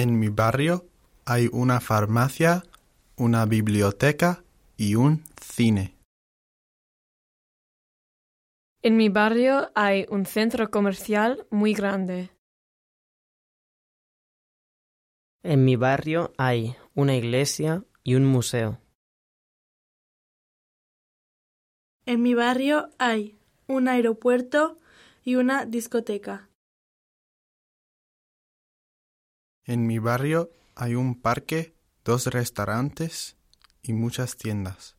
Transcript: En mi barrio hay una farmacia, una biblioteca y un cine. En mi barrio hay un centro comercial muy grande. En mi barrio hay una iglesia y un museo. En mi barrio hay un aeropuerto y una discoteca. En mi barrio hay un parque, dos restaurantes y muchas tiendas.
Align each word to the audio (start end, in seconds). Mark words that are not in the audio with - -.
En 0.00 0.16
mi 0.20 0.28
barrio 0.28 0.86
hay 1.26 1.48
una 1.50 1.80
farmacia, 1.80 2.62
una 3.16 3.46
biblioteca 3.46 4.44
y 4.76 4.94
un 4.94 5.24
cine. 5.42 5.96
En 8.80 8.96
mi 8.96 9.08
barrio 9.08 9.72
hay 9.74 10.06
un 10.08 10.24
centro 10.24 10.70
comercial 10.70 11.48
muy 11.50 11.74
grande. 11.74 12.30
En 15.42 15.64
mi 15.64 15.74
barrio 15.74 16.32
hay 16.38 16.76
una 16.94 17.16
iglesia 17.16 17.82
y 18.04 18.14
un 18.14 18.24
museo. 18.24 18.78
En 22.06 22.22
mi 22.22 22.34
barrio 22.34 22.90
hay 22.98 23.36
un 23.66 23.88
aeropuerto 23.88 24.78
y 25.24 25.34
una 25.34 25.66
discoteca. 25.66 26.48
En 29.68 29.86
mi 29.86 29.98
barrio 29.98 30.50
hay 30.76 30.94
un 30.94 31.20
parque, 31.20 31.74
dos 32.02 32.24
restaurantes 32.28 33.36
y 33.82 33.92
muchas 33.92 34.38
tiendas. 34.38 34.96